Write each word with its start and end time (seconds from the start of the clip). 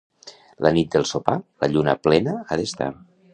La 0.65 0.71
nit 0.77 0.95
del 0.95 1.05
sopar, 1.09 1.35
la 1.65 1.69
lluna 1.75 1.95
plena 2.09 2.35
ha 2.49 2.59
d'estar. 2.63 2.89